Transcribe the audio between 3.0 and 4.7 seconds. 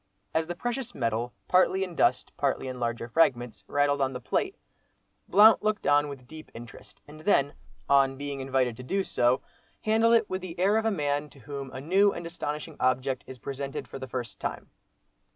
fragments, rattled on the plate,